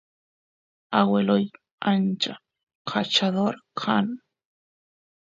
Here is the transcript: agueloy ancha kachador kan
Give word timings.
agueloy 0.99 1.45
ancha 1.91 2.33
kachador 2.89 3.55
kan 3.79 4.05